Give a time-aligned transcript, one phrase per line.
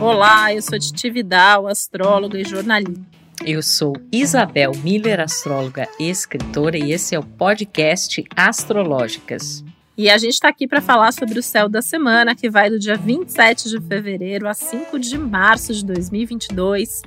[0.00, 3.04] Olá, eu sou Titi Vidal, astróloga e jornalista.
[3.44, 9.62] Eu sou Isabel Miller, astróloga e escritora, e esse é o podcast Astrológicas.
[9.98, 12.78] E a gente está aqui para falar sobre o céu da semana, que vai do
[12.78, 17.02] dia 27 de fevereiro a 5 de março de 2022.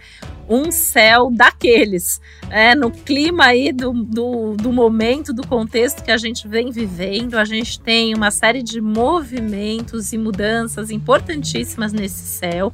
[0.47, 2.75] Um céu daqueles, né?
[2.75, 7.33] no clima aí do, do, do momento, do contexto que a gente vem vivendo.
[7.39, 12.71] A gente tem uma série de movimentos e mudanças importantíssimas nesse céu.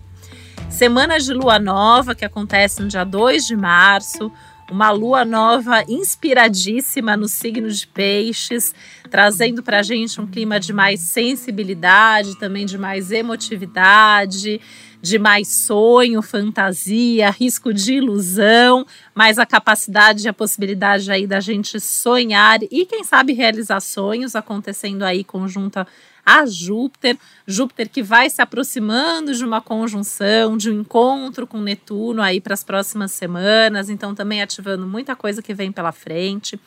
[0.69, 4.31] Semana de lua nova, que acontece no dia 2 de março,
[4.71, 8.73] uma lua nova inspiradíssima no signo de Peixes,
[9.09, 14.61] trazendo para a gente um clima de mais sensibilidade, também de mais emotividade,
[15.01, 21.39] de mais sonho, fantasia, risco de ilusão, mais a capacidade e a possibilidade aí da
[21.39, 25.87] gente sonhar e quem sabe realizar sonhos acontecendo aí conjunta
[26.29, 27.17] a Júpiter.
[27.47, 32.53] Júpiter que vai se aproximando de uma conjunção, de um encontro com Netuno aí para
[32.53, 36.59] as próximas semanas, então também ativando muita coisa que vem pela frente.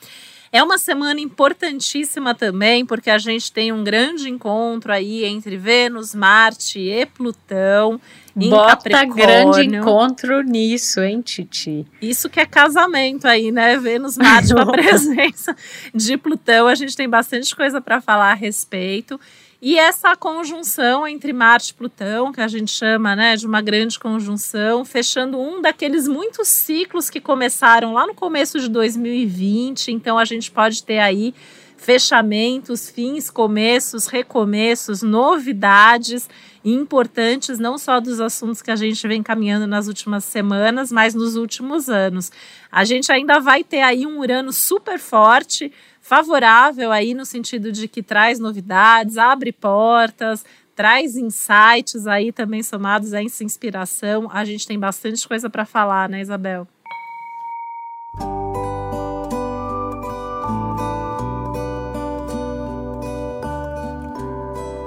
[0.55, 6.15] É uma semana importantíssima também, porque a gente tem um grande encontro aí entre Vênus,
[6.15, 7.99] Marte e Plutão.
[8.37, 11.87] Em Bota grande encontro nisso, hein, Titi?
[12.03, 13.79] Isso que é casamento aí, né?
[13.79, 15.57] Vênus, Marte, com a presença
[15.95, 16.67] de Plutão.
[16.67, 19.19] A gente tem bastante coisa para falar a respeito.
[19.65, 23.97] E essa conjunção entre Marte e Plutão, que a gente chama né, de uma grande
[23.97, 29.93] conjunção, fechando um daqueles muitos ciclos que começaram lá no começo de 2020.
[29.93, 31.33] Então a gente pode ter aí
[31.77, 36.29] fechamentos, fins, começos, recomeços, novidades
[36.65, 41.37] importantes, não só dos assuntos que a gente vem caminhando nas últimas semanas, mas nos
[41.37, 42.33] últimos anos.
[42.71, 45.73] A gente ainda vai ter aí um Urano super forte
[46.13, 50.45] favorável aí no sentido de que traz novidades, abre portas,
[50.77, 54.29] traz insights aí também somados a essa inspiração.
[54.31, 56.69] A gente tem bastante coisa para falar, né, Isabel?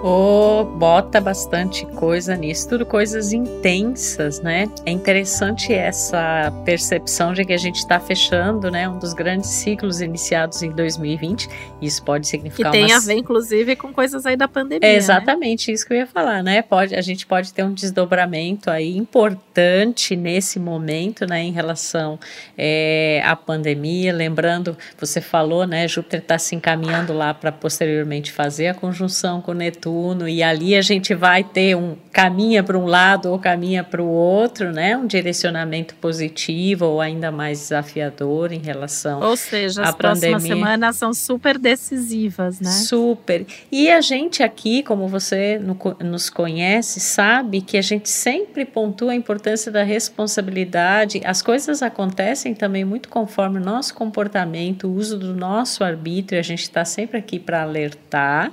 [0.08, 4.70] Oh, bota bastante coisa nisso, tudo coisas intensas, né?
[4.86, 10.02] É interessante essa percepção de que a gente está fechando, né, um dos grandes ciclos
[10.02, 11.50] iniciados em 2020.
[11.82, 14.88] Isso pode significar que tem a ver, inclusive, com coisas aí da pandemia.
[14.88, 15.74] É exatamente né?
[15.74, 16.62] isso que eu ia falar, né?
[16.62, 22.20] Pode, a gente pode ter um desdobramento aí importante nesse momento, né, em relação
[22.56, 24.14] é, à pandemia.
[24.14, 29.52] Lembrando, você falou, né, Júpiter está se encaminhando lá para posteriormente fazer a conjunção com
[29.52, 29.95] Netuno
[30.28, 34.08] e ali a gente vai ter um caminha para um lado ou caminha para o
[34.08, 34.96] outro, né?
[34.96, 41.14] Um direcionamento positivo ou ainda mais desafiador em relação Ou seja, as próximas semanas são
[41.14, 42.70] super decisivas, né?
[42.70, 43.46] Super.
[43.72, 45.60] E a gente aqui, como você
[46.00, 51.22] nos conhece, sabe que a gente sempre pontua a importância da responsabilidade.
[51.26, 56.40] As coisas acontecem também muito conforme o nosso comportamento, o uso do nosso arbítrio.
[56.40, 58.52] A gente está sempre aqui para alertar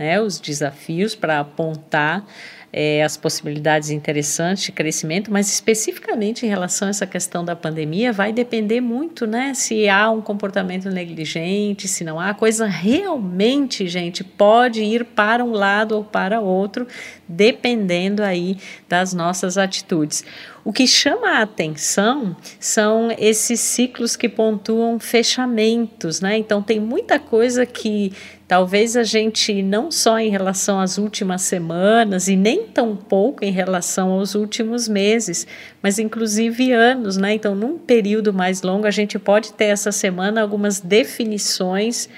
[0.00, 2.24] né, os desafios para apontar
[2.72, 8.12] é, as possibilidades interessantes de crescimento, mas especificamente em relação a essa questão da pandemia,
[8.12, 9.52] vai depender muito, né?
[9.54, 15.44] Se há um comportamento negligente, se não há, a coisa realmente, gente, pode ir para
[15.44, 16.86] um lado ou para outro,
[17.28, 18.56] dependendo aí
[18.88, 20.24] das nossas atitudes.
[20.64, 26.38] O que chama a atenção são esses ciclos que pontuam fechamentos, né?
[26.38, 28.12] Então tem muita coisa que
[28.50, 33.52] talvez a gente não só em relação às últimas semanas e nem tão pouco em
[33.52, 35.46] relação aos últimos meses,
[35.80, 37.32] mas inclusive anos, né?
[37.34, 42.08] Então, num período mais longo, a gente pode ter essa semana algumas definições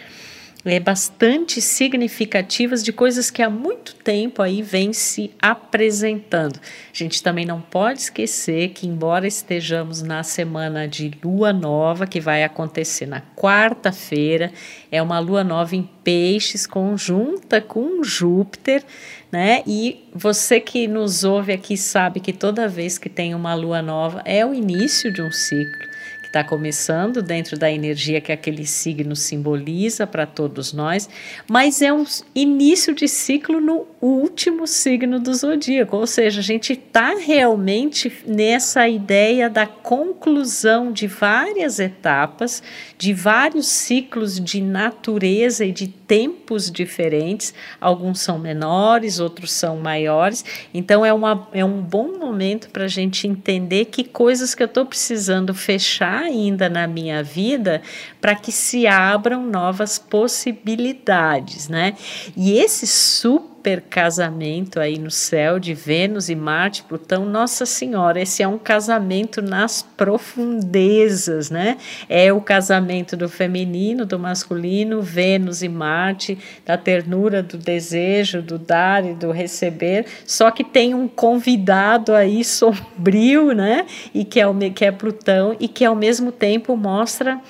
[0.65, 6.59] é, bastante significativas de coisas que há muito tempo aí vem se apresentando.
[6.59, 12.21] A gente também não pode esquecer que, embora estejamos na semana de lua nova, que
[12.21, 14.53] vai acontecer na quarta-feira,
[14.91, 18.85] é uma lua nova em peixes conjunta com Júpiter,
[19.31, 19.63] né?
[19.67, 24.23] E você que nos ouve aqui sabe que toda vez que tem uma lua nova
[24.25, 25.92] é o início de um ciclo
[26.33, 31.07] está começando dentro da energia que aquele signo simboliza para todos nós,
[31.47, 36.73] mas é um início de ciclo no último signo do zodíaco, ou seja, a gente
[36.73, 42.63] está realmente nessa ideia da conclusão de várias etapas,
[42.97, 50.45] de vários ciclos de natureza e de tempos diferentes, alguns são menores, outros são maiores,
[50.75, 54.67] então é, uma, é um bom momento para a gente entender que coisas que eu
[54.67, 57.81] estou precisando fechar ainda na minha vida
[58.21, 61.95] para que se abram novas possibilidades, né?
[62.37, 67.25] E esse super super casamento aí no céu de Vênus e Marte, Plutão.
[67.25, 71.77] Nossa Senhora, esse é um casamento nas profundezas, né?
[72.09, 76.37] É o casamento do feminino, do masculino, Vênus e Marte,
[76.67, 80.07] da ternura, do desejo, do dar e do receber.
[80.27, 83.87] Só que tem um convidado aí sombrio, né?
[84.13, 87.41] E que é, o, que é Plutão e que ao mesmo tempo mostra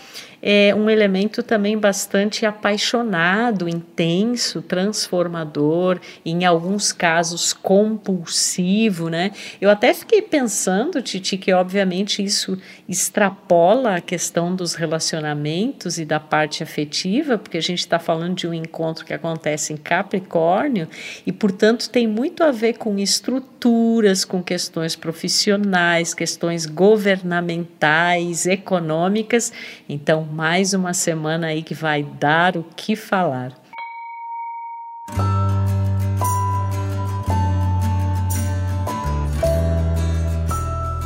[0.43, 9.31] é um elemento também bastante apaixonado, intenso, transformador, em alguns casos compulsivo, né?
[9.61, 12.59] Eu até fiquei pensando, Titi, que obviamente isso
[12.89, 18.49] extrapola a questão dos relacionamentos e da parte afetiva, porque a gente está falando de
[18.49, 20.89] um encontro que acontece em Capricórnio
[21.25, 29.53] e, portanto, tem muito a ver com estruturas, com questões profissionais, questões governamentais, econômicas.
[29.89, 33.52] Então, mais uma semana aí que vai dar o que falar.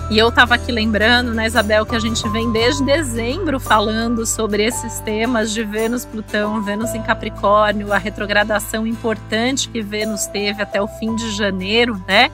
[0.08, 4.64] E eu estava aqui lembrando, né, Isabel, que a gente vem desde dezembro falando sobre
[4.64, 10.80] esses temas de Vênus, Plutão, Vênus em Capricórnio, a retrogradação importante que Vênus teve até
[10.80, 12.30] o fim de janeiro, né?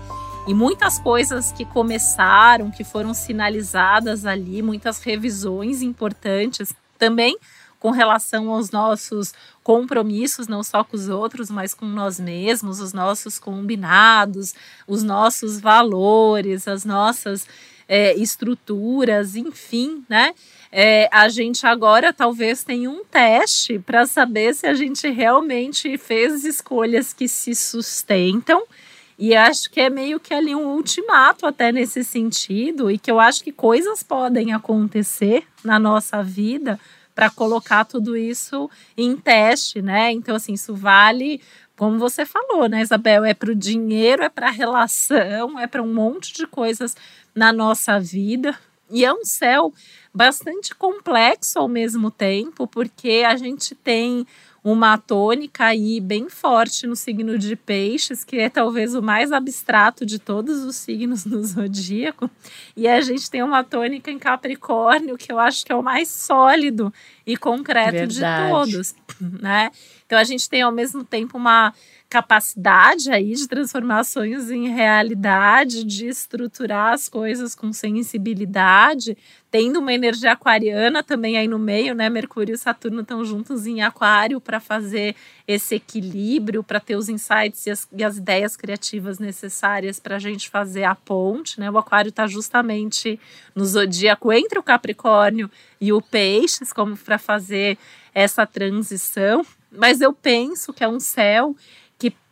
[0.46, 7.36] E muitas coisas que começaram, que foram sinalizadas ali, muitas revisões importantes também
[7.80, 9.34] com relação aos nossos
[9.64, 14.54] compromissos, não só com os outros, mas com nós mesmos, os nossos combinados,
[14.86, 17.44] os nossos valores, as nossas
[17.88, 20.32] é, estruturas, enfim, né?
[20.70, 26.44] É, a gente agora talvez tenha um teste para saber se a gente realmente fez
[26.44, 28.62] escolhas que se sustentam
[29.24, 33.20] e acho que é meio que ali um ultimato até nesse sentido, e que eu
[33.20, 36.76] acho que coisas podem acontecer na nossa vida
[37.14, 40.10] para colocar tudo isso em teste, né?
[40.10, 41.40] Então, assim, isso vale,
[41.76, 43.24] como você falou, né, Isabel?
[43.24, 46.96] É para o dinheiro, é para a relação, é para um monte de coisas
[47.32, 48.58] na nossa vida.
[48.92, 49.72] E é um céu
[50.14, 54.26] bastante complexo ao mesmo tempo, porque a gente tem
[54.64, 60.06] uma tônica aí bem forte no signo de peixes, que é talvez o mais abstrato
[60.06, 62.30] de todos os signos no zodíaco.
[62.76, 66.08] E a gente tem uma tônica em Capricórnio, que eu acho que é o mais
[66.08, 66.92] sólido
[67.26, 68.14] e concreto Verdade.
[68.14, 68.94] de todos,
[69.40, 69.70] né?
[70.06, 71.72] Então a gente tem ao mesmo tempo uma
[72.12, 79.16] capacidade aí de transformar sonhos em realidade, de estruturar as coisas com sensibilidade,
[79.50, 82.10] tendo uma energia aquariana também aí no meio, né?
[82.10, 85.16] Mercúrio e Saturno estão juntos em Aquário para fazer
[85.48, 90.18] esse equilíbrio, para ter os insights e as, e as ideias criativas necessárias para a
[90.18, 91.70] gente fazer a ponte, né?
[91.70, 93.18] O Aquário está justamente
[93.54, 95.50] no zodíaco entre o Capricórnio
[95.80, 97.78] e o Peixes, como para fazer
[98.14, 99.46] essa transição.
[99.70, 101.56] Mas eu penso que é um céu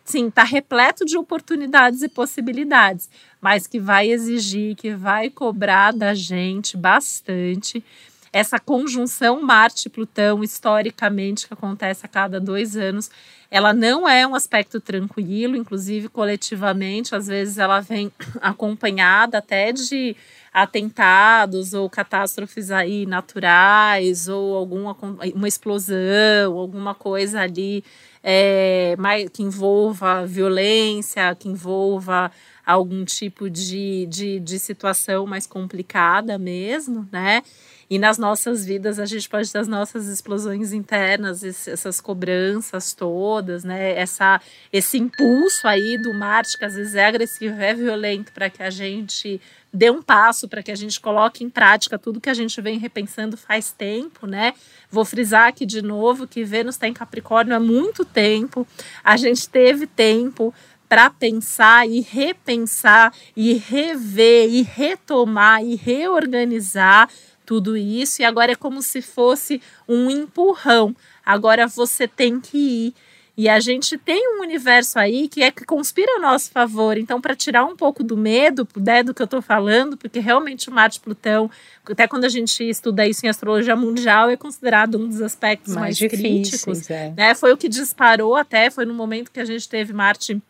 [0.05, 3.09] sim, está repleto de oportunidades e possibilidades,
[3.41, 7.85] mas que vai exigir, que vai cobrar da gente bastante.
[8.33, 13.11] Essa conjunção Marte-Plutão, historicamente, que acontece a cada dois anos,
[13.51, 20.17] ela não é um aspecto tranquilo, inclusive coletivamente, às vezes ela vem acompanhada até de
[20.53, 24.97] atentados ou catástrofes aí naturais ou alguma
[25.35, 27.85] uma explosão, alguma coisa ali
[28.23, 28.97] é,
[29.33, 32.31] que envolva violência, que envolva
[32.65, 37.43] algum tipo de, de, de situação mais complicada mesmo, né?
[37.91, 43.65] E nas nossas vidas a gente pode ter as nossas explosões internas, essas cobranças todas,
[43.65, 43.99] né?
[43.99, 44.41] Essa,
[44.73, 48.71] esse impulso aí do Marte, que às vezes é agressivo, é violento, para que a
[48.71, 49.41] gente
[49.73, 52.79] dê um passo, para que a gente coloque em prática tudo que a gente vem
[52.79, 54.55] repensando faz tempo, né?
[54.89, 58.65] Vou frisar aqui de novo que Vênus está em Capricórnio há muito tempo.
[59.03, 60.55] A gente teve tempo
[60.89, 67.09] para pensar e repensar e rever e retomar e reorganizar
[67.51, 70.95] tudo isso, e agora é como se fosse um empurrão.
[71.27, 72.95] Agora você tem que ir.
[73.37, 76.97] E a gente tem um universo aí que é que conspira a nosso favor.
[76.97, 80.69] Então, para tirar um pouco do medo né, do que eu estou falando, porque realmente
[80.69, 81.51] o Marte Plutão,
[81.85, 86.01] até quando a gente estuda isso em astrologia mundial, é considerado um dos aspectos mais,
[86.01, 86.89] mais críticos.
[86.89, 87.13] É.
[87.17, 87.35] Né?
[87.35, 90.41] Foi o que disparou até, foi no momento que a gente teve Marte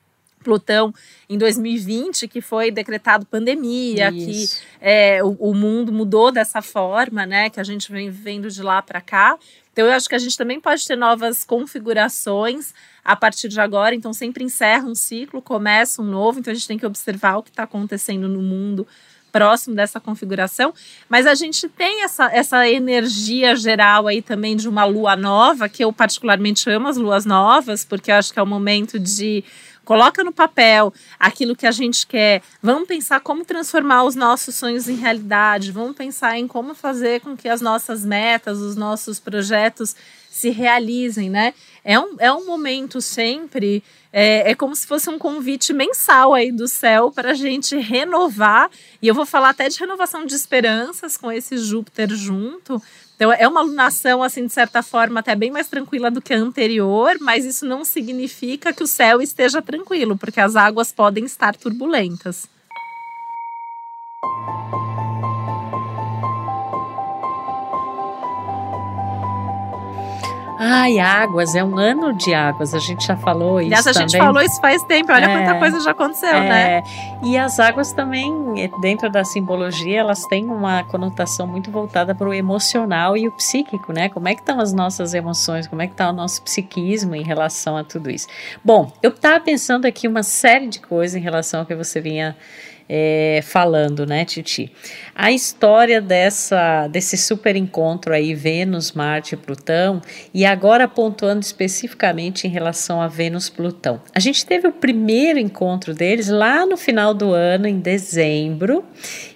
[0.42, 0.92] Plutão
[1.28, 4.60] em 2020, que foi decretado pandemia, Isso.
[4.60, 7.50] que é, o, o, mundo mudou dessa forma, né?
[7.50, 9.38] Que a gente vem vendo de lá para cá.
[9.72, 13.94] Então, eu acho que a gente também pode ter novas configurações a partir de agora.
[13.94, 16.40] Então, sempre encerra um ciclo, começa um novo.
[16.40, 18.86] Então, a gente tem que observar o que está acontecendo no mundo
[19.30, 20.74] próximo dessa configuração,
[21.08, 25.82] mas a gente tem essa, essa energia geral aí também de uma lua nova, que
[25.84, 29.44] eu particularmente amo as luas novas, porque eu acho que é o momento de
[29.90, 34.88] coloca no papel aquilo que a gente quer, vamos pensar como transformar os nossos sonhos
[34.88, 39.96] em realidade, vamos pensar em como fazer com que as nossas metas, os nossos projetos
[40.30, 41.54] se realizem, né?
[41.84, 43.82] É um, é um momento sempre,
[44.12, 48.70] é, é como se fosse um convite mensal aí do céu para a gente renovar,
[49.02, 52.80] e eu vou falar até de renovação de esperanças com esse Júpiter junto,
[53.20, 56.38] então é uma alunação, assim, de certa forma, até bem mais tranquila do que a
[56.38, 61.54] anterior, mas isso não significa que o céu esteja tranquilo, porque as águas podem estar
[61.54, 62.48] turbulentas.
[70.62, 73.68] Ai, águas, é um ano de águas, a gente já falou isso.
[73.68, 76.82] Aliás, a gente falou isso faz tempo, olha é, quanta coisa já aconteceu, é, né?
[77.22, 78.30] E as águas também,
[78.82, 83.90] dentro da simbologia, elas têm uma conotação muito voltada para o emocional e o psíquico,
[83.90, 84.10] né?
[84.10, 87.22] Como é que estão as nossas emoções, como é que está o nosso psiquismo em
[87.22, 88.28] relação a tudo isso.
[88.62, 92.36] Bom, eu estava pensando aqui uma série de coisas em relação ao que você vinha
[92.92, 94.72] é, falando, né, Titi?
[95.14, 100.02] A história dessa, desse super encontro aí, Vênus, Marte e Plutão,
[100.34, 104.02] e agora pontuando especificamente em relação a Vênus-Plutão.
[104.12, 108.84] A gente teve o primeiro encontro deles lá no final do ano, em dezembro,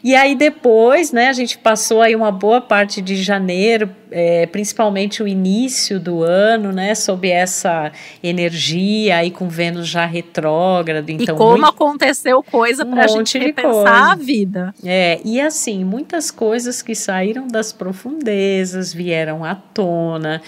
[0.03, 5.25] e aí depois, né, a gente passou aí uma boa parte de janeiro, é, principalmente
[5.25, 7.91] o início do ano, né, sob essa
[8.23, 11.11] energia aí com Vênus já retrógrado.
[11.11, 14.73] Então, e como muito, aconteceu coisa para a gente repensar a vida.
[14.85, 20.41] É, e assim, muitas coisas que saíram das profundezas vieram à tona,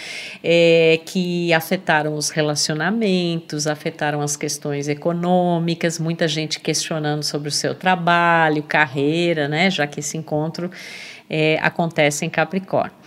[0.45, 7.75] é, que afetaram os relacionamentos, afetaram as questões econômicas, muita gente questionando sobre o seu
[7.75, 9.69] trabalho, carreira, né?
[9.73, 10.71] Já que esse encontro
[11.29, 13.06] é, acontece em Capricórnio.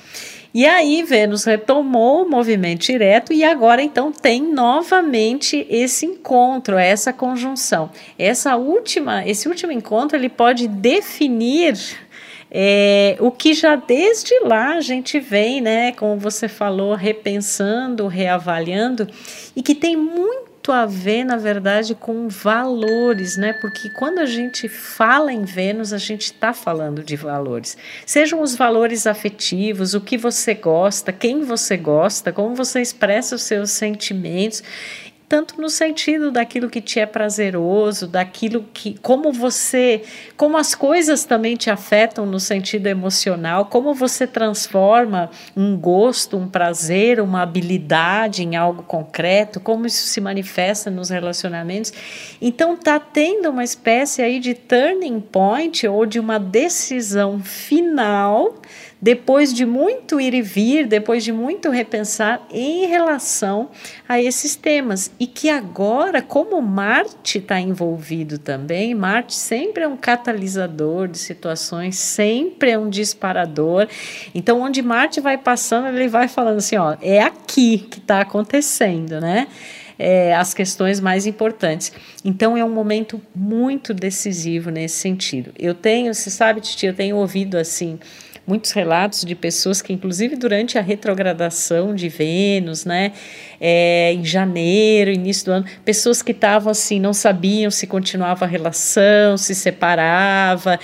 [0.53, 7.13] E aí Vênus retomou o movimento direto e agora então tem novamente esse encontro, essa
[7.13, 7.91] conjunção.
[8.17, 11.77] Essa última, esse último encontro ele pode definir
[12.49, 19.07] é, o que já desde lá a gente vem, né, como você falou, repensando, reavaliando
[19.55, 23.53] e que tem muito muito a ver, na verdade, com valores, né?
[23.53, 27.75] Porque quando a gente fala em Vênus, a gente está falando de valores.
[28.05, 33.43] Sejam os valores afetivos, o que você gosta, quem você gosta, como você expressa os
[33.43, 34.61] seus sentimentos
[35.29, 40.01] tanto no sentido daquilo que te é prazeroso, daquilo que como você,
[40.35, 46.47] como as coisas também te afetam no sentido emocional, como você transforma um gosto, um
[46.47, 51.93] prazer, uma habilidade em algo concreto, como isso se manifesta nos relacionamentos.
[52.41, 58.55] Então tá tendo uma espécie aí de turning point ou de uma decisão final
[59.01, 63.69] depois de muito ir e vir, depois de muito repensar em relação
[64.07, 65.09] a esses temas.
[65.19, 71.97] E que agora, como Marte está envolvido também, Marte sempre é um catalisador de situações,
[71.97, 73.87] sempre é um disparador.
[74.35, 79.21] Então, onde Marte vai passando, ele vai falando assim: ó, é aqui que está acontecendo,
[79.21, 79.47] né?
[80.01, 81.91] É, as questões mais importantes.
[82.23, 85.51] Então é um momento muito decisivo nesse sentido.
[85.59, 87.99] Eu tenho, você sabe, Titi, eu tenho ouvido assim
[88.49, 93.13] muitos relatos de pessoas que, inclusive durante a retrogradação de Vênus, né,
[93.59, 98.47] é, em janeiro, início do ano, pessoas que estavam assim, não sabiam se continuava a
[98.47, 100.79] relação, se separava.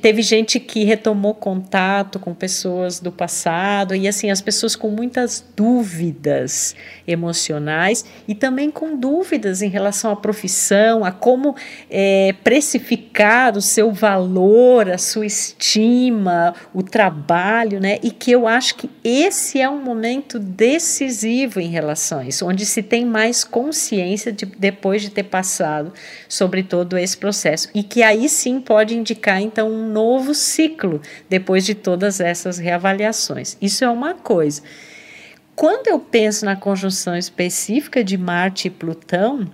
[0.00, 5.44] teve gente que retomou contato com pessoas do passado, e assim, as pessoas com muitas
[5.56, 6.74] dúvidas
[7.06, 11.54] emocionais e também com dúvidas em relação à profissão, a como
[11.90, 17.98] é, precificar o seu valor, a sua estima, o trabalho trabalho, né?
[18.02, 22.82] E que eu acho que esse é um momento decisivo em relação isso, onde se
[22.82, 25.92] tem mais consciência de, depois de ter passado
[26.28, 27.68] sobre todo esse processo.
[27.74, 33.56] E que aí sim pode indicar, então, um novo ciclo depois de todas essas reavaliações.
[33.60, 34.62] Isso é uma coisa.
[35.56, 39.48] Quando eu penso na conjunção específica de Marte e Plutão,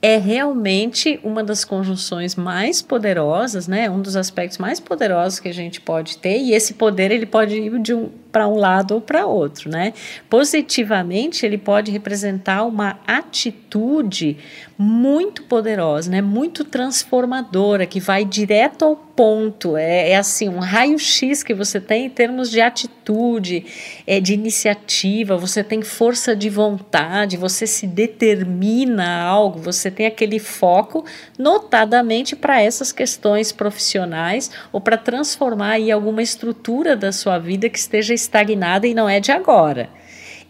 [0.00, 3.90] é realmente uma das conjunções mais poderosas, né?
[3.90, 7.56] Um dos aspectos mais poderosos que a gente pode ter e esse poder ele pode
[7.56, 9.92] ir de um para um lado ou para outro, né?
[10.28, 14.36] Positivamente, ele pode representar uma atitude
[14.78, 16.22] muito poderosa, né?
[16.22, 19.76] Muito transformadora, que vai direto ao ponto.
[19.76, 23.66] É, é assim, um raio-x que você tem em termos de atitude,
[24.06, 30.06] é, de iniciativa, você tem força de vontade, você se determina a algo, você tem
[30.06, 31.04] aquele foco,
[31.36, 37.78] notadamente para essas questões profissionais ou para transformar aí alguma estrutura da sua vida que
[37.78, 39.88] esteja estagnada e não é de agora.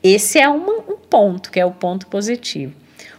[0.03, 2.75] Esse é uma, um ponto, que é o ponto positivo.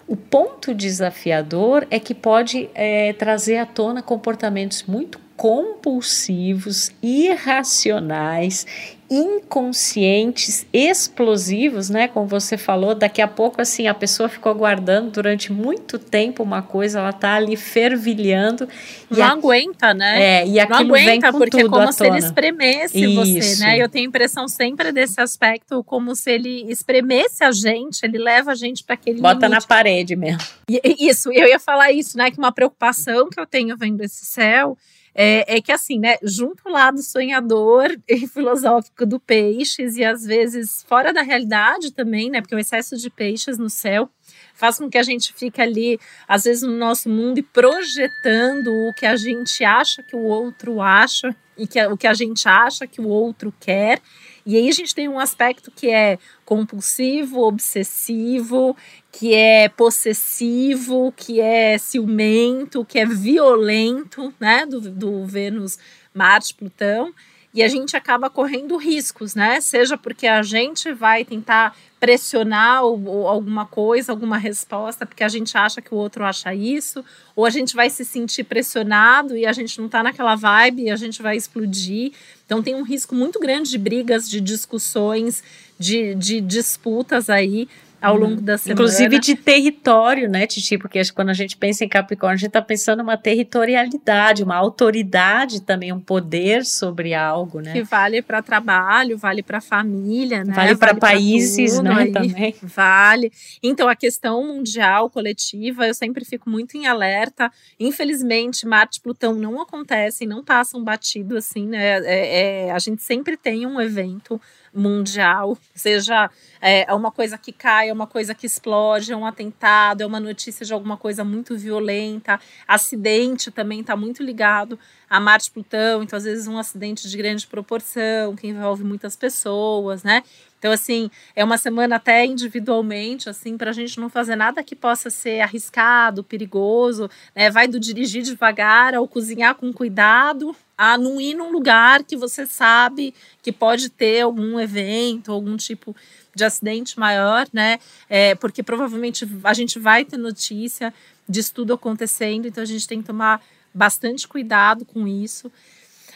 [0.08, 8.66] O ponto desafiador é que pode é, trazer à tona comportamentos muito compulsivos, irracionais
[9.10, 12.08] inconscientes, explosivos, né?
[12.08, 16.62] Como você falou, daqui a pouco assim a pessoa ficou guardando durante muito tempo uma
[16.62, 18.70] coisa, ela tá ali fervilhando.
[19.10, 19.32] Não a...
[19.32, 20.42] aguenta, né?
[20.42, 23.16] É, e aquilo Não aguenta, vem com porque é tudo como se ele espremesse Isso.
[23.16, 23.82] você, né?
[23.82, 28.52] Eu tenho a impressão sempre desse aspecto, como se ele espremesse a gente, ele leva
[28.52, 29.62] a gente para aquele Bota limite.
[29.62, 30.42] na parede mesmo.
[30.70, 32.30] E, isso, eu ia falar isso, né?
[32.30, 34.78] Que uma preocupação que eu tenho vendo esse céu
[35.14, 40.24] é, é, que assim, né, junto ao lado sonhador e filosófico do peixes e às
[40.24, 44.10] vezes fora da realidade também, né, porque o excesso de peixes no céu
[44.54, 48.94] faz com que a gente fique ali, às vezes no nosso mundo e projetando o
[48.94, 52.88] que a gente acha que o outro acha e que, o que a gente acha
[52.88, 54.02] que o outro quer.
[54.46, 58.76] E aí a gente tem um aspecto que é compulsivo, obsessivo,
[59.12, 65.78] que é possessivo, que é ciumento, que é violento, né, do, do Vênus,
[66.14, 67.14] Marte, Plutão,
[67.54, 69.60] e a gente acaba correndo riscos, né?
[69.60, 75.28] Seja porque a gente vai tentar pressionar ou, ou alguma coisa, alguma resposta, porque a
[75.28, 77.04] gente acha que o outro acha isso,
[77.36, 80.92] ou a gente vai se sentir pressionado e a gente não está naquela vibe e
[80.92, 82.14] a gente vai explodir.
[82.46, 85.44] Então tem um risco muito grande de brigas, de discussões,
[85.78, 87.68] de, de disputas aí
[88.02, 88.42] ao longo uhum.
[88.42, 88.82] da semana.
[88.82, 90.78] Inclusive de território, né, Titi?
[90.78, 95.62] Porque quando a gente pensa em Capricórnio, a gente está pensando uma territorialidade, uma autoridade
[95.62, 97.74] também, um poder sobre algo, né?
[97.74, 100.54] Que vale para trabalho, vale para família, né?
[100.54, 102.56] Vale, para países, tudo, né, aí, também.
[102.64, 103.32] Vale.
[103.62, 107.52] Então, a questão mundial, coletiva, eu sempre fico muito em alerta.
[107.80, 112.00] Infelizmente, Marte e Plutão não acontecem, não passam batido assim, né?
[112.06, 114.40] É, é, a gente sempre tem um evento
[114.74, 116.30] mundial, seja
[116.62, 120.06] é, é, uma coisa que cai, é uma coisa que explode, é um atentado, é
[120.06, 124.78] uma notícia de alguma coisa muito violenta, acidente também está muito ligado
[125.10, 130.04] a Marte Plutão, então às vezes um acidente de grande proporção, que envolve muitas pessoas,
[130.04, 130.24] né?
[130.60, 134.76] Então, assim, é uma semana até individualmente, assim, para a gente não fazer nada que
[134.76, 137.50] possa ser arriscado, perigoso, né?
[137.50, 142.46] Vai do dirigir devagar ao cozinhar com cuidado, a não ir num lugar que você
[142.46, 145.96] sabe que pode ter algum evento, algum tipo
[146.36, 147.80] de acidente maior, né?
[148.10, 150.94] É, porque provavelmente a gente vai ter notícia
[151.28, 153.42] disso tudo acontecendo, então a gente tem que tomar
[153.74, 155.50] bastante cuidado com isso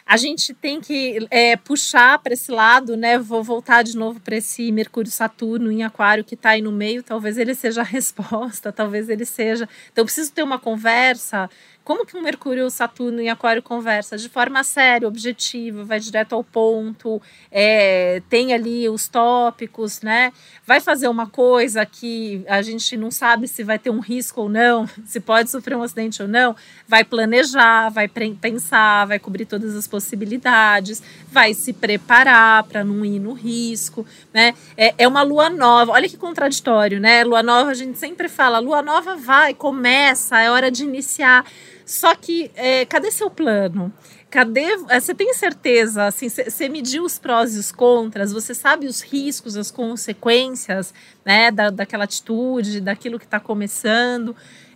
[0.06, 3.18] a gente tem que é, puxar para esse lado, né?
[3.18, 7.02] Vou voltar de novo para esse Mercúrio Saturno em Aquário que está aí no meio.
[7.02, 9.68] Talvez ele seja a resposta, talvez ele seja.
[9.92, 11.50] Então, eu preciso ter uma conversa
[11.84, 14.18] como que um Mercúrio, Saturno e Aquário conversa?
[14.18, 20.32] De forma séria, objetiva, vai direto ao ponto, é, tem ali os tópicos, né?
[20.66, 24.50] Vai fazer uma coisa que a gente não sabe se vai ter um risco ou
[24.50, 26.56] não, se pode sofrer um acidente ou não,
[26.88, 33.20] vai planejar, vai pensar, vai cobrir todas as possibilidades, vai se preparar para não ir
[33.20, 34.54] no risco, né?
[34.78, 37.26] É, é uma lua nova, olha que contraditório, né?
[37.26, 41.46] Lua nova, a gente sempre fala, lua nova vai, começa, é hora de iniciar.
[41.86, 43.92] Só que, é, cadê seu plano?
[44.30, 44.66] Cadê?
[44.90, 46.06] É, você tem certeza?
[46.06, 48.32] Assim, você mediu os prós e os contras?
[48.32, 50.94] Você sabe os riscos, as consequências,
[51.24, 54.36] né, da, daquela atitude, daquilo que está começando?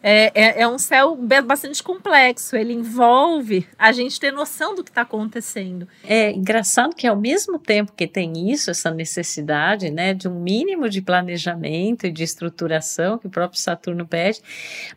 [0.10, 2.56] É, é, é, um céu bastante complexo.
[2.56, 5.86] Ele envolve a gente ter noção do que está acontecendo.
[6.02, 10.88] É engraçado que ao mesmo tempo que tem isso, essa necessidade, né, de um mínimo
[10.88, 14.42] de planejamento e de estruturação que o próprio Saturno pede,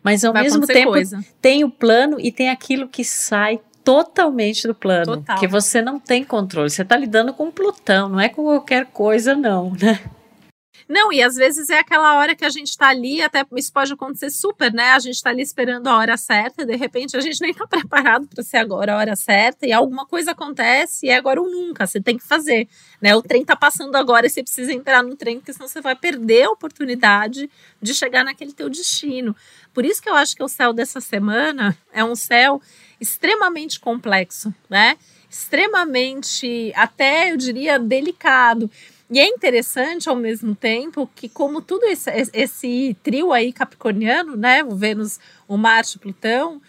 [0.01, 1.21] mas ao Vai mesmo tempo coisa.
[1.41, 5.39] tem o plano e tem aquilo que sai totalmente do plano, Total.
[5.39, 6.69] que você não tem controle.
[6.69, 9.99] Você está lidando com Plutão, não é com qualquer coisa, não, né?
[10.91, 13.93] Não, e às vezes é aquela hora que a gente tá ali, até isso pode
[13.93, 14.91] acontecer super, né?
[14.91, 17.65] A gente tá ali esperando a hora certa, e de repente a gente nem tá
[17.69, 21.49] preparado para ser agora a hora certa, e alguma coisa acontece, e é agora ou
[21.49, 22.67] nunca, você tem que fazer,
[23.01, 23.15] né?
[23.15, 25.95] O trem tá passando agora e você precisa entrar no trem, porque senão você vai
[25.95, 27.49] perder a oportunidade
[27.81, 29.33] de chegar naquele teu destino.
[29.73, 32.61] Por isso que eu acho que o céu dessa semana é um céu
[32.99, 34.97] extremamente complexo, né?
[35.29, 38.69] Extremamente, até eu diria, delicado.
[39.13, 44.63] E é interessante ao mesmo tempo que, como tudo esse, esse trio aí capricorniano, né?
[44.63, 45.19] O Vênus,
[45.49, 46.61] o Marte, Plutão,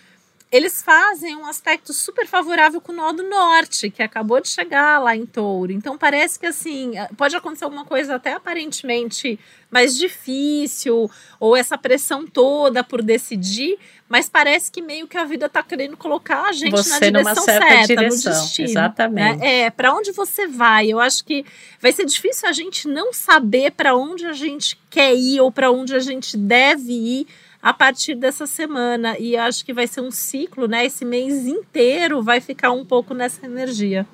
[0.53, 4.99] eles fazem um aspecto super favorável com o nó do norte, que acabou de chegar
[4.99, 5.73] lá em touro.
[5.73, 11.11] Então parece que assim, pode acontecer alguma coisa até aparentemente mais difícil,
[11.41, 15.97] ou essa pressão toda por decidir, mas parece que meio que a vida está querendo
[15.97, 18.67] colocar a gente você na direção certa, certa direção, no destino.
[18.67, 18.73] Né?
[18.73, 19.39] Exatamente.
[19.39, 19.61] Né?
[19.63, 20.89] É, para onde você vai?
[20.93, 21.47] Eu acho que
[21.81, 25.71] vai ser difícil a gente não saber para onde a gente quer ir ou para
[25.71, 27.27] onde a gente deve ir
[27.63, 29.17] a partir dessa semana.
[29.19, 30.85] E acho que vai ser um ciclo, né?
[30.85, 34.07] Esse mês inteiro vai ficar um pouco nessa energia.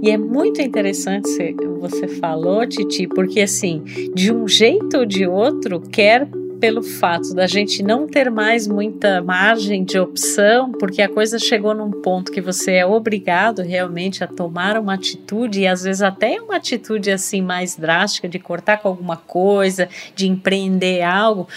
[0.00, 1.28] E é muito interessante
[1.78, 3.82] você falou, Titi, porque assim,
[4.14, 6.28] de um jeito ou de outro, quer
[6.60, 11.74] pelo fato da gente não ter mais muita margem de opção, porque a coisa chegou
[11.74, 16.40] num ponto que você é obrigado realmente a tomar uma atitude, e às vezes até
[16.40, 21.48] uma atitude assim mais drástica, de cortar com alguma coisa, de empreender algo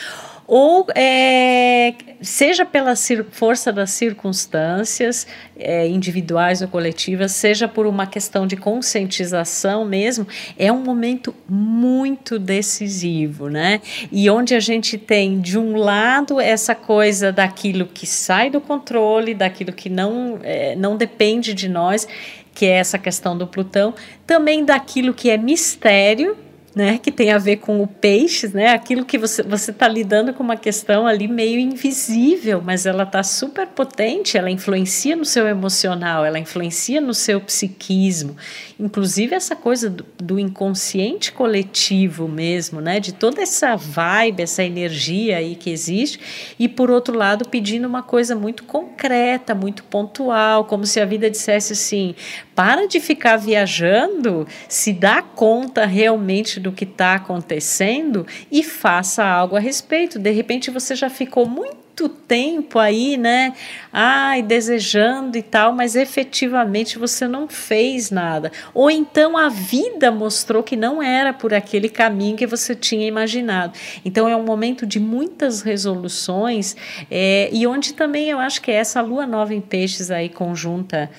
[0.54, 2.94] ou é, seja pela
[3.32, 5.26] força das circunstâncias
[5.58, 10.28] é, individuais ou coletivas, seja por uma questão de conscientização mesmo,
[10.60, 13.80] é um momento muito decisivo, né?
[14.12, 19.34] E onde a gente tem, de um lado, essa coisa daquilo que sai do controle,
[19.34, 22.06] daquilo que não, é, não depende de nós,
[22.54, 23.94] que é essa questão do Plutão,
[24.28, 26.36] também daquilo que é mistério,
[26.74, 30.34] né, que tem a ver com o peixes, né, aquilo que você você está lidando
[30.34, 35.48] com uma questão ali meio invisível, mas ela está super potente, ela influencia no seu
[35.48, 38.38] emocional, ela influencia no seu psiquismo,
[38.80, 45.38] inclusive essa coisa do, do inconsciente coletivo mesmo, né, de toda essa vibe, essa energia
[45.38, 46.20] aí que existe,
[46.58, 51.30] e por outro lado pedindo uma coisa muito concreta, muito pontual, como se a vida
[51.30, 52.16] dissesse assim,
[52.56, 59.56] para de ficar viajando, se dá conta realmente do que está acontecendo e faça algo
[59.56, 60.20] a respeito.
[60.20, 63.54] De repente você já ficou muito tempo aí, né?
[63.92, 68.52] Ai, desejando e tal, mas efetivamente você não fez nada.
[68.74, 73.78] Ou então a vida mostrou que não era por aquele caminho que você tinha imaginado.
[74.06, 76.76] Então é um momento de muitas resoluções
[77.10, 81.10] é, e onde também eu acho que é essa lua nova em peixes aí conjunta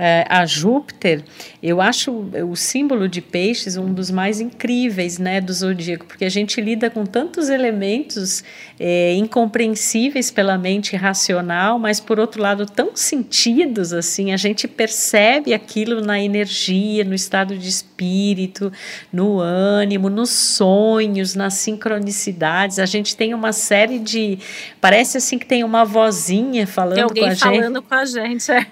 [0.00, 1.24] é, a Júpiter,
[1.60, 2.12] eu acho
[2.48, 6.88] o símbolo de peixes um dos mais incríveis né, do zodíaco, porque a gente lida
[6.88, 8.44] com tantos elementos
[8.78, 15.52] é, incompreensíveis pela mente racional, mas por outro lado tão sentidos assim, a gente percebe
[15.52, 18.72] aquilo na energia, no estado de espírito,
[19.12, 22.78] no ânimo, nos sonhos, nas sincronicidades.
[22.78, 24.38] A gente tem uma série de.
[24.80, 27.40] Parece assim que tem uma vozinha falando tem com a gente.
[27.40, 28.66] falando com a gente, é.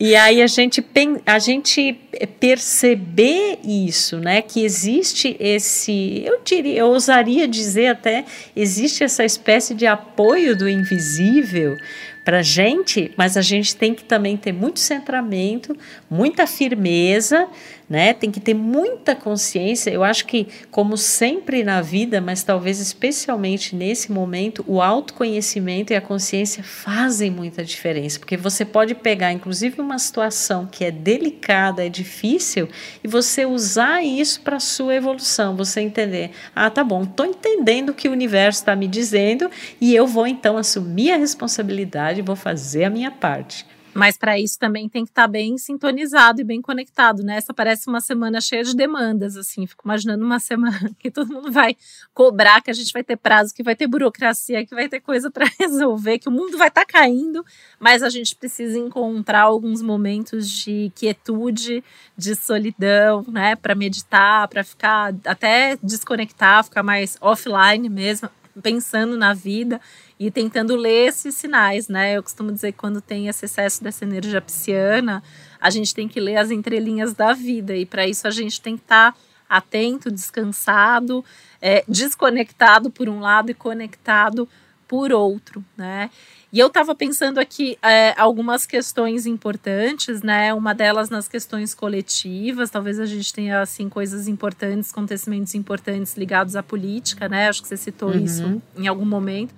[0.00, 0.84] E aí a gente,
[1.26, 1.92] a gente
[2.38, 4.40] perceber isso, né?
[4.42, 10.68] Que existe esse, eu diria, eu ousaria dizer até, existe essa espécie de apoio do
[10.68, 11.76] invisível
[12.24, 15.76] para gente, mas a gente tem que também ter muito centramento,
[16.08, 17.46] muita firmeza,
[17.88, 18.14] né?
[18.14, 19.90] Tem que ter muita consciência.
[19.90, 25.96] Eu acho que, como sempre na vida, mas talvez especialmente nesse momento, o autoconhecimento e
[25.96, 31.84] a consciência fazem muita diferença, porque você pode pegar, inclusive, uma situação que é delicada,
[31.84, 32.68] é difícil,
[33.02, 35.56] e você usar isso para sua evolução.
[35.56, 39.94] Você entender, ah, tá bom, estou entendendo o que o universo está me dizendo e
[39.94, 43.66] eu vou então assumir a responsabilidade, vou fazer a minha parte.
[43.94, 47.36] Mas para isso também tem que estar tá bem sintonizado e bem conectado, né?
[47.36, 49.66] Essa parece uma semana cheia de demandas, assim.
[49.66, 51.76] Fico imaginando uma semana que todo mundo vai
[52.12, 55.30] cobrar, que a gente vai ter prazo, que vai ter burocracia, que vai ter coisa
[55.30, 57.44] para resolver, que o mundo vai estar tá caindo,
[57.78, 61.84] mas a gente precisa encontrar alguns momentos de quietude,
[62.16, 63.54] de solidão, né?
[63.54, 68.28] Para meditar, para ficar até desconectar, ficar mais offline mesmo,
[68.62, 69.80] pensando na vida
[70.18, 72.16] e tentando ler esses sinais, né?
[72.16, 75.22] Eu costumo dizer que quando tem esse excesso dessa energia pisciana,
[75.60, 78.76] a gente tem que ler as entrelinhas da vida e para isso a gente tem
[78.76, 81.24] que estar tá atento, descansado,
[81.60, 84.48] é, desconectado por um lado e conectado
[84.86, 86.10] por outro, né?
[86.54, 90.54] E eu estava pensando aqui é, algumas questões importantes, né?
[90.54, 96.54] Uma delas nas questões coletivas, talvez a gente tenha assim coisas importantes, acontecimentos importantes ligados
[96.54, 97.48] à política, né?
[97.48, 98.24] Acho que você citou uhum.
[98.24, 99.52] isso em algum momento.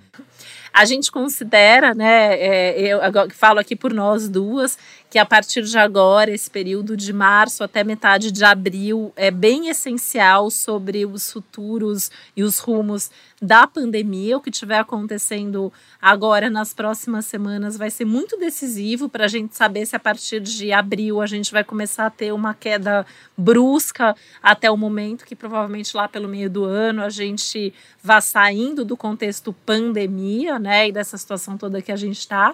[0.73, 2.33] A gente considera, né?
[2.33, 4.75] É, eu falo aqui por nós duas,
[5.09, 9.69] que a partir de agora, esse período de março até metade de abril é bem
[9.69, 13.09] essencial sobre os futuros e os rumos
[13.41, 19.25] da pandemia, o que estiver acontecendo agora nas próximas semanas vai ser muito decisivo para
[19.25, 22.53] a gente saber se a partir de abril a gente vai começar a ter uma
[22.53, 23.05] queda
[23.37, 28.83] brusca até o momento que provavelmente lá pelo meio do ano a gente vá saindo
[28.83, 32.53] do contexto pandemia, né, e dessa situação toda que a gente está.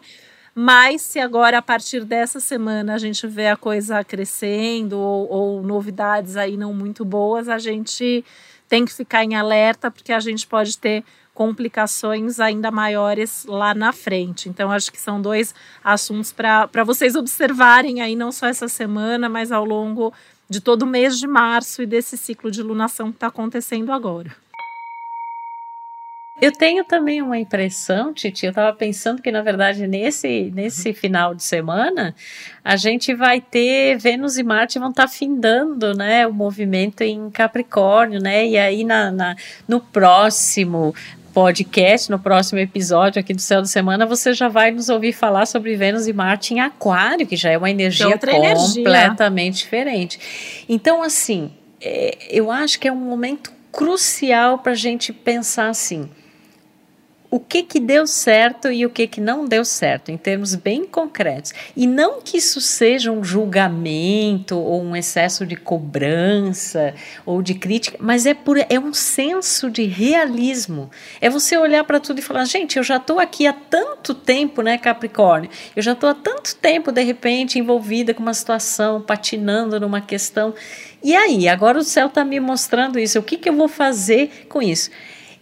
[0.56, 5.64] Mas se agora, a partir dessa semana, a gente vê a coisa crescendo ou, ou
[5.64, 8.24] novidades aí não muito boas, a gente
[8.70, 13.92] tem que ficar em alerta, porque a gente pode ter complicações ainda maiores lá na
[13.92, 14.48] frente.
[14.48, 19.52] Então, acho que são dois assuntos para vocês observarem aí, não só essa semana, mas
[19.52, 20.14] ao longo
[20.48, 24.43] de todo o mês de março e desse ciclo de lunação que está acontecendo agora.
[26.44, 30.94] Eu tenho também uma impressão, Titi, eu estava pensando que, na verdade, nesse, nesse uhum.
[30.94, 32.14] final de semana,
[32.62, 37.30] a gente vai ter Vênus e Marte vão estar tá findando, né, o movimento em
[37.30, 40.94] Capricórnio, né, e aí na, na, no próximo
[41.34, 45.46] podcast, no próximo episódio aqui do Céu da Semana, você já vai nos ouvir falar
[45.46, 49.64] sobre Vênus e Marte em Aquário, que já é uma energia completamente energia.
[49.64, 50.66] diferente.
[50.68, 56.10] Então, assim, é, eu acho que é um momento crucial para a gente pensar assim
[57.34, 60.86] o que que deu certo e o que que não deu certo, em termos bem
[60.86, 61.52] concretos.
[61.76, 66.94] E não que isso seja um julgamento ou um excesso de cobrança
[67.26, 70.92] ou de crítica, mas é, por, é um senso de realismo.
[71.20, 74.62] É você olhar para tudo e falar, gente, eu já estou aqui há tanto tempo,
[74.62, 75.50] né, Capricórnio?
[75.76, 80.54] Eu já estou há tanto tempo, de repente, envolvida com uma situação, patinando numa questão.
[81.04, 83.18] E aí, agora o céu está me mostrando isso.
[83.18, 84.92] O que, que eu vou fazer com isso?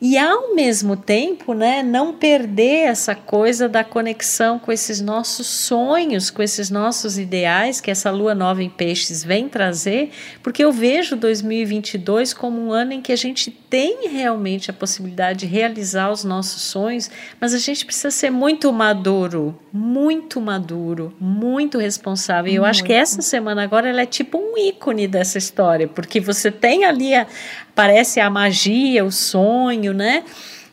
[0.02, 6.32] E ao mesmo tempo, né, não perder essa coisa da conexão com esses nossos sonhos,
[6.32, 10.10] com esses nossos ideais que essa lua nova em peixes vem trazer,
[10.42, 15.40] porque eu vejo 2022 como um ano em que a gente tem realmente a possibilidade
[15.40, 21.78] de realizar os nossos sonhos, mas a gente precisa ser muito maduro, muito maduro, muito
[21.78, 22.52] responsável.
[22.52, 26.20] E eu acho que essa semana agora ela é tipo um ícone dessa história, porque
[26.20, 27.26] você tem ali a,
[27.74, 30.26] parece a magia, o sonho, né?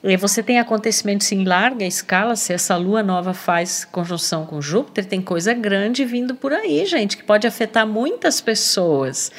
[0.02, 5.04] E você tem acontecimentos em larga escala, se essa lua nova faz conjunção com Júpiter,
[5.04, 9.30] tem coisa grande vindo por aí, gente, que pode afetar muitas pessoas.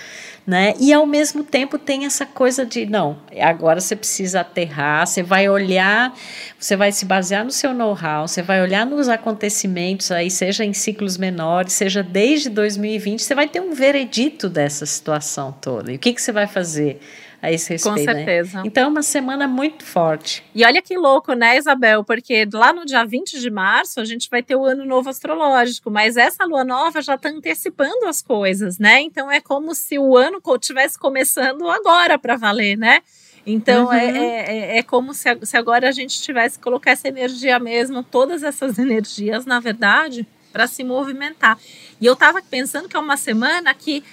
[0.45, 0.73] Né?
[0.79, 5.47] E ao mesmo tempo tem essa coisa de não, agora você precisa aterrar, você vai
[5.47, 6.11] olhar,
[6.57, 10.73] você vai se basear no seu know-how, você vai olhar nos acontecimentos aí, seja em
[10.73, 15.91] ciclos menores, seja desde 2020, você vai ter um veredito dessa situação toda.
[15.91, 16.99] E o que, que você vai fazer?
[17.41, 17.95] A esse respeito.
[17.95, 18.13] Com né?
[18.15, 18.57] certeza.
[18.57, 18.63] Né?
[18.65, 20.43] Então é uma semana muito forte.
[20.53, 22.03] E olha que louco, né, Isabel?
[22.03, 25.89] Porque lá no dia 20 de março a gente vai ter o ano novo astrológico,
[25.89, 29.01] mas essa lua nova já está antecipando as coisas, né?
[29.01, 33.01] Então é como se o ano estivesse começando agora para valer, né?
[33.45, 34.15] Então é, uhum.
[34.15, 38.03] é, é, é, como se, se agora a gente tivesse que colocar essa energia mesmo,
[38.03, 41.57] todas essas energias, na verdade, para se movimentar.
[42.01, 44.03] E eu estava pensando que é uma semana que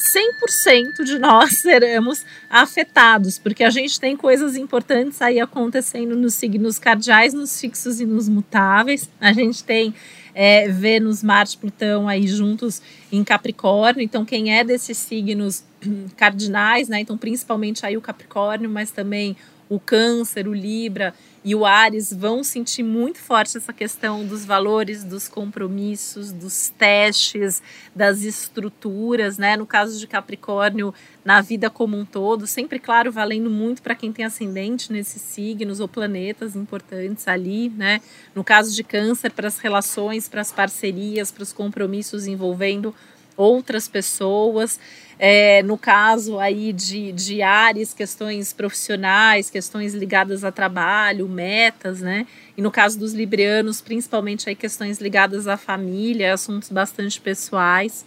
[0.00, 6.78] 100% de nós seremos afetados, porque a gente tem coisas importantes aí acontecendo nos signos
[6.78, 9.08] cardeais, nos fixos e nos mutáveis.
[9.20, 9.94] A gente tem
[10.34, 12.80] é, Vênus, Marte, Plutão aí juntos
[13.12, 14.02] em Capricórnio.
[14.02, 15.64] Então, quem é desses signos
[16.16, 17.00] cardinais, né?
[17.00, 19.36] Então, principalmente aí o Capricórnio, mas também
[19.70, 25.04] o Câncer, o Libra e o Ares vão sentir muito forte essa questão dos valores,
[25.04, 27.62] dos compromissos, dos testes,
[27.94, 29.56] das estruturas, né?
[29.56, 30.92] No caso de Capricórnio,
[31.24, 35.78] na vida como um todo, sempre, claro, valendo muito para quem tem ascendente nesses signos
[35.78, 38.00] ou planetas importantes ali, né?
[38.34, 42.92] No caso de Câncer, para as relações, para as parcerias, para os compromissos envolvendo
[43.40, 44.78] outras pessoas.
[45.22, 52.26] É, no caso aí de, de áreas, questões profissionais, questões ligadas a trabalho, metas, né?
[52.56, 58.06] E no caso dos librianos, principalmente aí questões ligadas à família, assuntos bastante pessoais.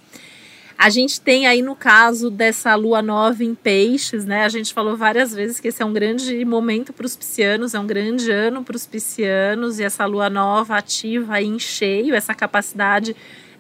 [0.76, 4.44] A gente tem aí no caso dessa lua nova em peixes, né?
[4.44, 7.80] A gente falou várias vezes que esse é um grande momento para os piscianos, é
[7.80, 12.34] um grande ano para os piscianos, e essa lua nova ativa aí em cheio essa
[12.34, 13.16] capacidade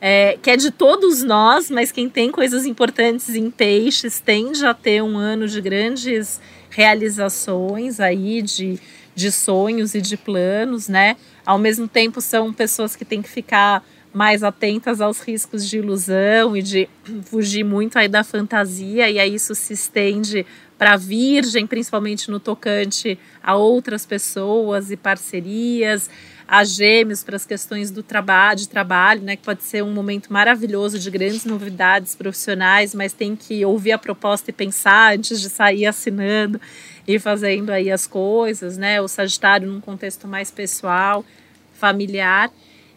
[0.05, 4.73] é, que é de todos nós, mas quem tem coisas importantes em peixes tende a
[4.73, 8.77] ter um ano de grandes realizações aí, de,
[9.15, 11.15] de sonhos e de planos, né?
[11.45, 13.81] Ao mesmo tempo, são pessoas que têm que ficar
[14.13, 16.89] mais atentas aos riscos de ilusão e de
[17.23, 20.45] fugir muito aí da fantasia, e aí isso se estende
[20.77, 26.09] para a Virgem, principalmente no tocante a outras pessoas e parcerias
[26.47, 30.31] a Gêmeos para as questões do trabalho, de trabalho, né, que pode ser um momento
[30.31, 35.49] maravilhoso de grandes novidades profissionais, mas tem que ouvir a proposta e pensar antes de
[35.49, 36.59] sair assinando
[37.07, 39.01] e fazendo aí as coisas, né?
[39.01, 41.25] O Sagitário num contexto mais pessoal,
[41.73, 42.49] familiar.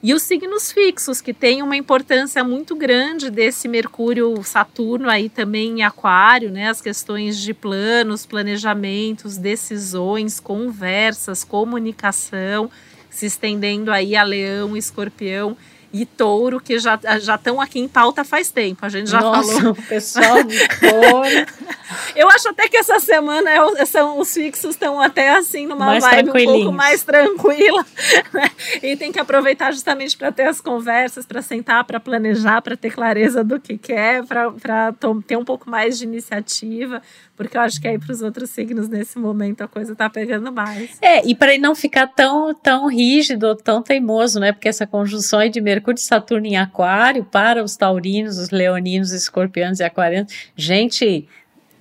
[0.02, 5.80] E os signos fixos, que têm uma importância muito grande desse Mercúrio Saturno aí também
[5.80, 6.68] em Aquário, né?
[6.68, 12.70] As questões de planos, planejamentos, decisões, conversas, comunicação
[13.10, 15.56] se estendendo aí a leão, escorpião
[15.92, 18.84] e touro, que já já estão aqui em pauta faz tempo.
[18.84, 19.74] A gente já Nossa, falou.
[19.88, 21.46] Pessoal de touro.
[22.14, 26.04] Eu acho até que essa semana é, são, os fixos estão até assim numa mais
[26.04, 27.84] vibe um pouco mais tranquila.
[28.32, 28.50] Né?
[28.82, 32.90] E tem que aproveitar justamente para ter as conversas, para sentar, para planejar, para ter
[32.90, 34.92] clareza do que quer, para
[35.26, 37.02] ter um pouco mais de iniciativa
[37.36, 40.50] porque eu acho que aí para os outros signos nesse momento a coisa tá pegando
[40.50, 40.96] mais.
[41.02, 44.52] É, e para não ficar tão, tão rígido, tão teimoso, né?
[44.52, 49.12] Porque essa conjunção aí de Mercúrio e Saturno em Aquário para os taurinos, os leoninos,
[49.12, 51.28] escorpianos e aquarianos, gente,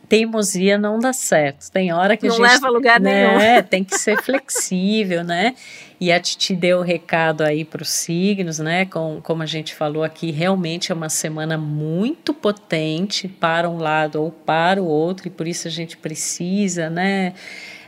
[0.07, 1.71] teimosia não dá certo.
[1.71, 2.45] Tem hora que não a gente.
[2.45, 3.63] Não leva a lugar né, nenhum.
[3.67, 5.55] Tem que ser flexível, né?
[5.99, 8.85] E a Titi deu o recado aí para os signos, né?
[8.85, 14.21] Com, como a gente falou aqui, realmente é uma semana muito potente para um lado
[14.21, 17.33] ou para o outro, e por isso a gente precisa, né?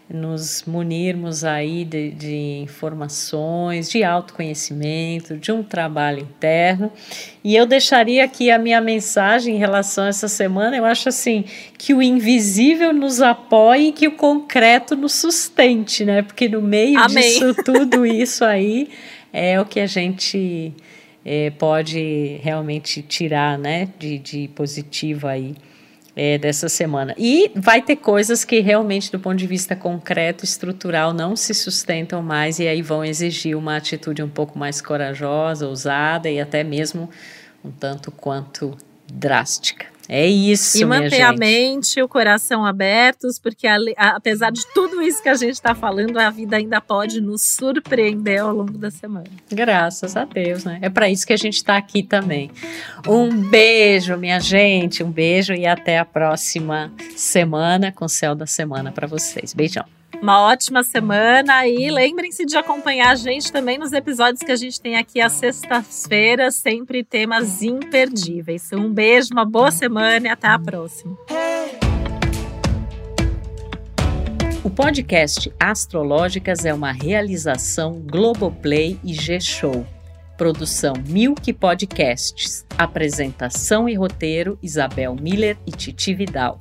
[0.09, 6.91] Nos munirmos aí de, de, informações, de autoconhecimento, de um trabalho interno.
[7.43, 10.77] E eu deixaria aqui a minha mensagem em relação a essa semana.
[10.77, 11.43] Eu acho assim
[11.77, 16.21] que o invisível nos apoie e que o concreto nos sustente, né?
[16.21, 17.23] Porque no meio Amém.
[17.23, 18.89] disso tudo isso aí
[19.33, 20.73] é o que a gente
[21.25, 23.89] é, pode realmente tirar, né?
[23.99, 25.53] De, de positivo aí
[26.17, 27.13] é, dessa semana.
[27.15, 32.23] E vai ter coisas que realmente, do ponto de vista concreto, estrutural, não se sustentam
[32.23, 37.07] mais e aí vão exigir uma atitude um pouco mais corajosa, ousada e até mesmo
[37.63, 38.75] um tanto quanto
[39.07, 39.85] drástica.
[40.09, 44.61] É isso, E manter a mente e o coração abertos, porque a, a, apesar de
[44.73, 48.77] tudo isso que a gente está falando, a vida ainda pode nos surpreender ao longo
[48.77, 49.27] da semana.
[49.51, 50.79] Graças a Deus, né?
[50.81, 52.49] É para isso que a gente está aqui também.
[53.07, 58.45] Um beijo, minha gente, um beijo e até a próxima semana com o Céu da
[58.45, 59.53] Semana para vocês.
[59.53, 59.96] Beijão.
[60.21, 64.81] Uma ótima semana e lembrem-se de acompanhar a gente também nos episódios que a gente
[64.81, 68.71] tem aqui às sextas-feiras, sempre temas imperdíveis.
[68.73, 71.15] Um beijo, uma boa semana e até a próxima.
[74.63, 79.85] O podcast Astrológicas é uma realização Globoplay e G-Show.
[80.35, 82.65] Produção Milk Podcasts.
[82.77, 86.59] Apresentação e roteiro Isabel Miller e Titi Vidal.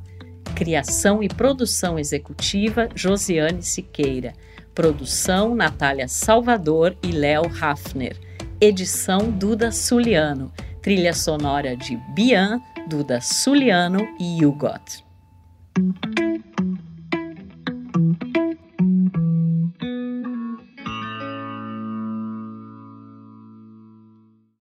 [0.54, 4.32] Criação e produção executiva Josiane Siqueira.
[4.74, 8.16] Produção Natália Salvador e Léo Hafner.
[8.61, 10.52] Edição Duda Suliano.
[10.80, 15.04] Trilha sonora de Bian, Duda Suliano e Hugot.